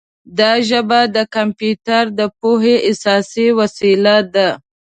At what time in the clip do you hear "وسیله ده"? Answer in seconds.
3.59-4.49